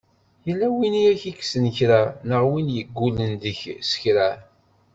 Yella 0.47 0.67
win 0.75 0.93
i 1.01 1.03
ak-yekksen 1.13 1.65
kra! 1.77 2.01
Neɣ 2.27 2.43
win 2.51 2.71
i 2.71 2.75
yeggulen 2.75 3.31
deg-k 3.43 3.61
s 3.89 3.93
kra? 4.01 4.29